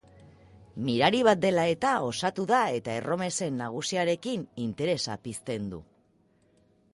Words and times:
Mirari 0.85 1.19
bat 1.27 1.41
dela 1.43 1.65
eta, 1.73 1.91
osatu 2.05 2.45
da 2.53 2.61
eta 2.77 2.95
erromesen 3.01 3.61
nagusiarekin 3.65 4.47
interesa 4.65 5.19
pizten 5.29 5.71
du. 5.77 5.83